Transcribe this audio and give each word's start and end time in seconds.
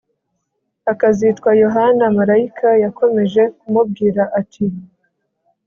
akazitwa 0.91 1.49
Yohana 1.63 2.03
Marayika 2.17 2.67
yakomeje 2.83 3.41
kumubwira 3.57 4.21
ati 4.39 4.65